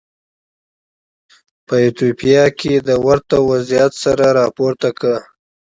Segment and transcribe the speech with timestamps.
[1.65, 5.13] په ایتوپیا کې د ورته وضعیت سر راپورته کړ.